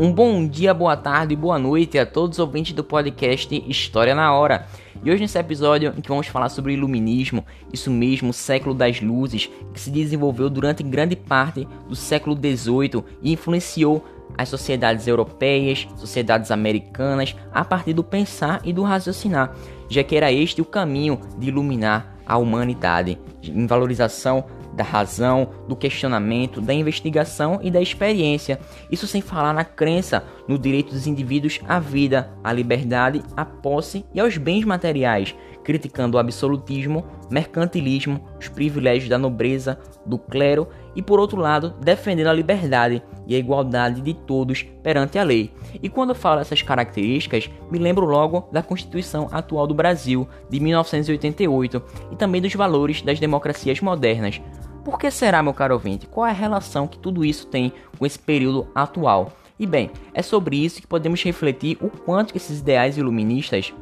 [0.00, 4.14] Um bom dia, boa tarde e boa noite a todos os ouvintes do podcast História
[4.14, 4.64] na Hora.
[5.02, 9.00] E hoje nesse episódio em que vamos falar sobre iluminismo, isso mesmo, o século das
[9.00, 14.04] luzes, que se desenvolveu durante grande parte do século XVIII e influenciou
[14.36, 19.52] as sociedades europeias, sociedades americanas, a partir do pensar e do raciocinar,
[19.88, 24.44] já que era este o caminho de iluminar a humanidade, em valorização
[24.78, 28.60] da razão, do questionamento, da investigação e da experiência.
[28.90, 34.06] Isso sem falar na crença no direito dos indivíduos à vida, à liberdade, à posse
[34.14, 41.02] e aos bens materiais, criticando o absolutismo, mercantilismo, os privilégios da nobreza, do clero e,
[41.02, 45.52] por outro lado, defendendo a liberdade e a igualdade de todos perante a lei.
[45.82, 50.58] E quando eu falo essas características, me lembro logo da Constituição atual do Brasil, de
[50.58, 51.82] 1988,
[52.12, 54.40] e também dos valores das democracias modernas.
[54.88, 56.06] Por que será, meu caro ouvinte?
[56.06, 59.30] Qual é a relação que tudo isso tem com esse período atual?
[59.58, 63.74] E bem, é sobre isso que podemos refletir o quanto esses ideais iluministas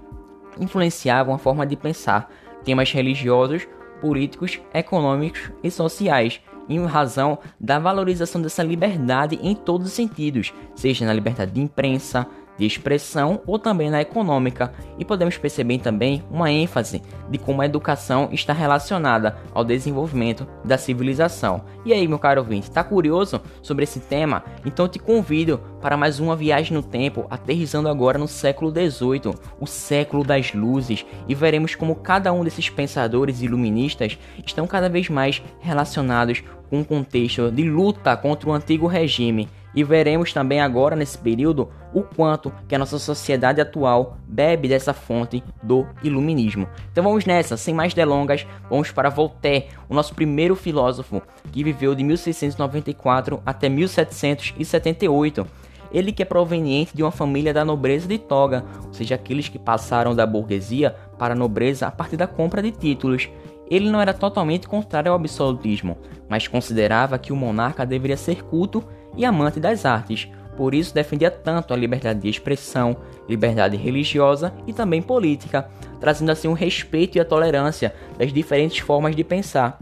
[0.58, 2.28] influenciavam a forma de pensar
[2.64, 3.68] temas religiosos,
[4.00, 11.06] políticos, econômicos e sociais, em razão da valorização dessa liberdade em todos os sentidos, seja
[11.06, 12.26] na liberdade de imprensa,
[12.58, 17.66] de expressão ou também na econômica, e podemos perceber também uma ênfase de como a
[17.66, 21.64] educação está relacionada ao desenvolvimento da civilização.
[21.84, 24.44] E aí, meu caro ouvinte, está curioso sobre esse tema?
[24.64, 29.66] Então te convido para mais uma viagem no tempo, aterrizando agora no século XVIII, o
[29.66, 35.42] século das luzes, e veremos como cada um desses pensadores iluministas estão cada vez mais
[35.60, 41.18] relacionados com um contexto de luta contra o antigo regime e veremos também agora nesse
[41.18, 46.66] período o quanto que a nossa sociedade atual bebe dessa fonte do iluminismo.
[46.90, 51.20] Então vamos nessa, sem mais delongas, vamos para Voltaire, o nosso primeiro filósofo
[51.52, 55.46] que viveu de 1694 até 1778.
[55.92, 59.58] Ele que é proveniente de uma família da nobreza de toga, ou seja, aqueles que
[59.58, 63.28] passaram da burguesia para a nobreza a partir da compra de títulos.
[63.70, 68.84] Ele não era totalmente contrário ao absolutismo, mas considerava que o monarca deveria ser culto
[69.16, 70.28] e amante das artes.
[70.56, 72.96] Por isso defendia tanto a liberdade de expressão,
[73.28, 75.68] liberdade religiosa e também política,
[76.00, 79.78] trazendo assim o um respeito e a tolerância das diferentes formas de pensar.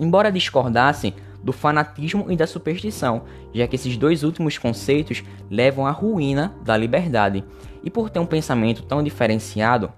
[0.00, 5.90] Embora discordassem do fanatismo e da superstição, já que esses dois últimos conceitos levam à
[5.90, 7.44] ruína da liberdade.
[7.82, 9.92] E por ter um pensamento tão diferenciado,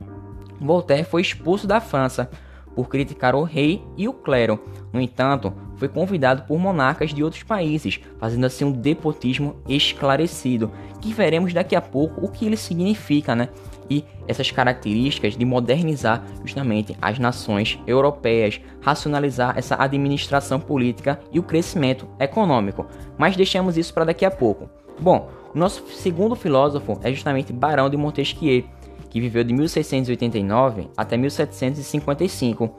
[0.61, 2.31] Voltaire foi expulso da França
[2.75, 4.59] por criticar o rei e o clero.
[4.93, 10.71] No entanto, foi convidado por monarcas de outros países, fazendo assim um depotismo esclarecido,
[11.01, 13.49] que veremos daqui a pouco o que ele significa, né?
[13.89, 21.43] E essas características de modernizar justamente as nações europeias, racionalizar essa administração política e o
[21.43, 22.87] crescimento econômico.
[23.19, 24.69] Mas deixamos isso para daqui a pouco.
[25.01, 28.65] Bom, o nosso segundo filósofo é justamente Barão de Montesquieu
[29.11, 32.71] que viveu de 1689 até 1755.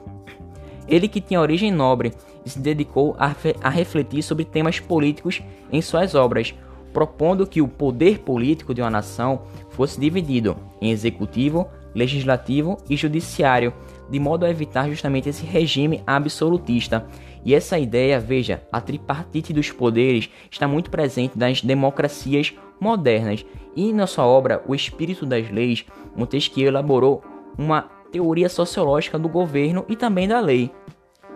[0.88, 2.12] Ele que tinha origem nobre
[2.44, 6.54] e se dedicou a, a refletir sobre temas políticos em suas obras,
[6.92, 13.72] propondo que o poder político de uma nação fosse dividido em executivo, legislativo e judiciário,
[14.10, 17.06] de modo a evitar justamente esse regime absolutista.
[17.44, 23.44] E essa ideia, veja, a tripartite dos poderes está muito presente nas democracias modernas.
[23.74, 27.22] E na sua obra O Espírito das Leis, Montesquieu elaborou
[27.58, 30.70] uma teoria sociológica do governo e também da lei,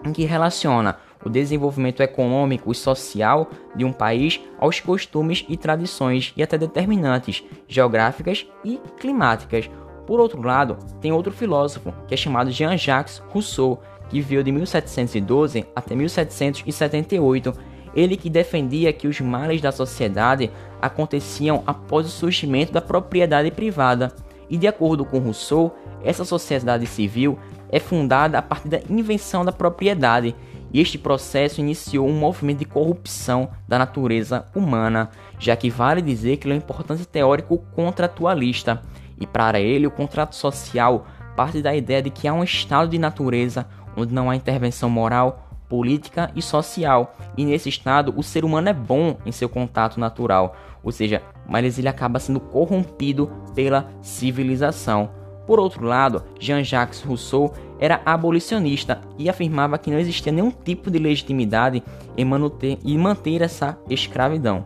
[0.04, 6.32] em que relaciona o desenvolvimento econômico e social de um país aos costumes e tradições
[6.36, 9.68] e até determinantes geográficas e climáticas.
[10.06, 15.66] Por outro lado, tem outro filósofo, que é chamado Jean-Jacques Rousseau, que viveu de 1712
[15.74, 17.52] até 1778
[17.96, 20.50] ele que defendia que os males da sociedade
[20.80, 24.14] aconteciam após o surgimento da propriedade privada.
[24.50, 25.74] E de acordo com Rousseau,
[26.04, 27.38] essa sociedade civil
[27.70, 30.36] é fundada a partir da invenção da propriedade,
[30.72, 36.36] e este processo iniciou um movimento de corrupção da natureza humana, já que vale dizer
[36.36, 38.82] que ele é um importante teórico contratualista,
[39.18, 42.98] e para ele o contrato social parte da ideia de que há um estado de
[42.98, 43.66] natureza
[43.96, 47.14] onde não há intervenção moral política e social.
[47.36, 51.78] E nesse estado, o ser humano é bom em seu contato natural, ou seja, mas
[51.78, 55.10] ele acaba sendo corrompido pela civilização.
[55.46, 60.98] Por outro lado, Jean-Jacques Rousseau era abolicionista e afirmava que não existia nenhum tipo de
[60.98, 61.82] legitimidade
[62.16, 64.64] em manter, em manter essa escravidão.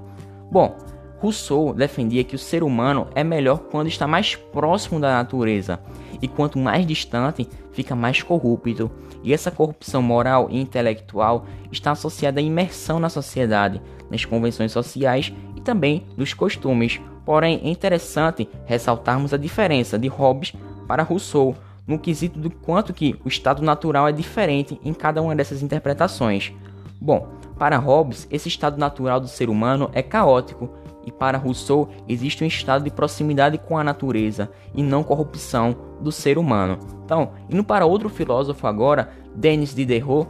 [0.51, 0.77] Bom,
[1.21, 5.79] Rousseau defendia que o ser humano é melhor quando está mais próximo da natureza,
[6.21, 8.91] e quanto mais distante, fica mais corrupto.
[9.23, 15.31] E essa corrupção moral e intelectual está associada à imersão na sociedade, nas convenções sociais
[15.55, 16.99] e também dos costumes.
[17.25, 20.55] Porém, é interessante ressaltarmos a diferença de Hobbes
[20.89, 21.55] para Rousseau
[21.87, 26.51] no quesito do quanto que o estado natural é diferente em cada uma dessas interpretações.
[26.99, 27.29] Bom,
[27.59, 30.71] para Hobbes, esse estado natural do ser humano é caótico,
[31.05, 36.13] e para Rousseau existe um estado de proximidade com a natureza e não corrupção do
[36.13, 36.79] ser humano.
[37.05, 40.29] Então, indo para outro filósofo agora, Denis Diderot,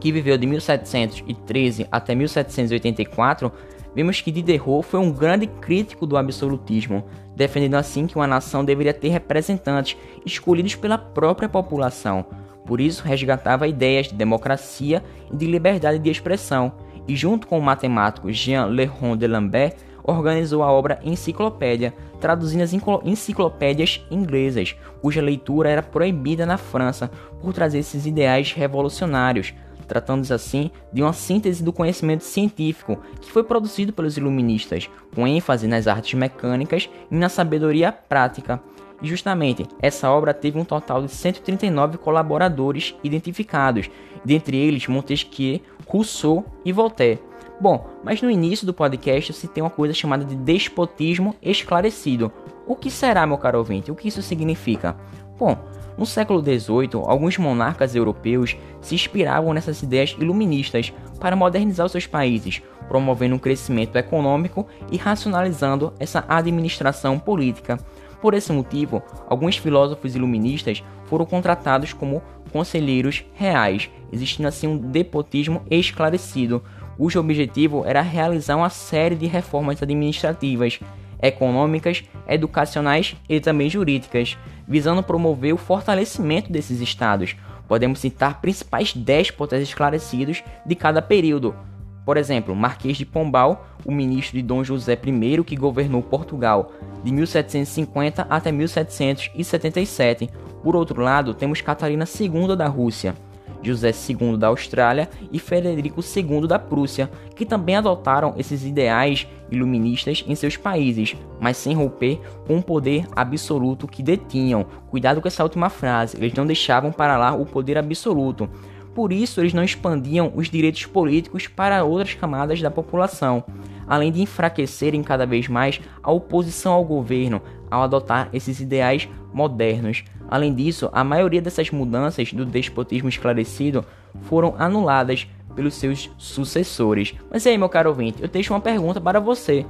[0.00, 3.50] que viveu de 1713 até 1784,
[3.94, 7.04] vemos que Diderot foi um grande crítico do absolutismo,
[7.34, 12.26] defendendo assim que uma nação deveria ter representantes escolhidos pela própria população.
[12.66, 16.72] Por isso, resgatava ideias de democracia e de liberdade de expressão,
[17.06, 22.72] e junto com o matemático Jean Leron de Lambert, organizou a obra Enciclopédia, traduzindo as
[23.04, 27.10] enciclopédias inglesas, cuja leitura era proibida na França
[27.40, 29.54] por trazer esses ideais revolucionários,
[29.88, 35.66] tratando-se assim de uma síntese do conhecimento científico que foi produzido pelos iluministas, com ênfase
[35.66, 38.60] nas artes mecânicas e na sabedoria prática.
[39.04, 43.90] E justamente essa obra teve um total de 139 colaboradores identificados,
[44.24, 47.20] dentre eles Montesquieu, Rousseau e Voltaire.
[47.60, 52.32] Bom, mas no início do podcast se tem uma coisa chamada de despotismo esclarecido.
[52.66, 53.90] O que será, meu caro ouvinte?
[53.90, 54.96] O que isso significa?
[55.38, 55.54] Bom,
[55.98, 62.62] no século XVIII, alguns monarcas europeus se inspiravam nessas ideias iluministas para modernizar seus países,
[62.88, 67.78] promovendo um crescimento econômico e racionalizando essa administração política.
[68.24, 75.60] Por esse motivo, alguns filósofos iluministas foram contratados como conselheiros reais, existindo assim um despotismo
[75.70, 76.64] esclarecido,
[76.96, 80.80] cujo objetivo era realizar uma série de reformas administrativas,
[81.20, 87.36] econômicas, educacionais e também jurídicas, visando promover o fortalecimento desses estados.
[87.68, 91.54] Podemos citar principais déspotas esclarecidos de cada período.
[92.04, 96.70] Por exemplo, Marquês de Pombal, o ministro de Dom José I que governou Portugal
[97.02, 100.28] de 1750 até 1777.
[100.62, 103.14] Por outro lado, temos Catarina II da Rússia,
[103.62, 110.24] José II da Austrália e Frederico II da Prússia, que também adotaram esses ideais iluministas
[110.26, 114.66] em seus países, mas sem romper com o poder absoluto que detinham.
[114.90, 118.48] Cuidado com essa última frase, eles não deixavam para lá o poder absoluto.
[118.94, 123.44] Por isso, eles não expandiam os direitos políticos para outras camadas da população,
[123.86, 130.04] além de enfraquecerem cada vez mais a oposição ao governo ao adotar esses ideais modernos.
[130.28, 133.84] Além disso, a maioria dessas mudanças do despotismo esclarecido
[134.22, 137.14] foram anuladas pelos seus sucessores.
[137.30, 139.66] Mas aí, meu caro ouvinte, eu deixo uma pergunta para você.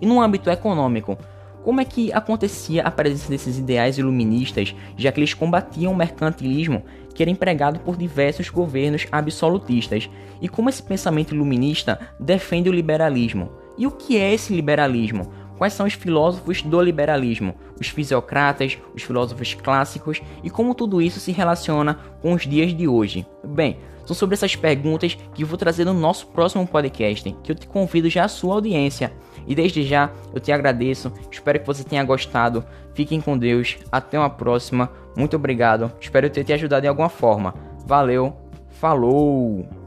[0.00, 1.16] E no âmbito econômico,
[1.64, 6.82] como é que acontecia a presença desses ideais iluministas, já que eles combatiam o mercantilismo
[7.14, 10.10] que era empregado por diversos governos absolutistas?
[10.42, 13.50] E como esse pensamento iluminista defende o liberalismo?
[13.78, 15.32] E o que é esse liberalismo?
[15.56, 21.20] Quais são os filósofos do liberalismo, os fisiocratas, os filósofos clássicos e como tudo isso
[21.20, 23.26] se relaciona com os dias de hoje?
[23.44, 27.66] Bem, são sobre essas perguntas que vou trazer no nosso próximo podcast, que eu te
[27.66, 29.12] convido já à sua audiência.
[29.46, 32.64] E desde já eu te agradeço, espero que você tenha gostado.
[32.94, 34.90] Fiquem com Deus, até uma próxima.
[35.16, 37.54] Muito obrigado, espero ter te ajudado de alguma forma.
[37.86, 38.34] Valeu,
[38.70, 39.83] falou!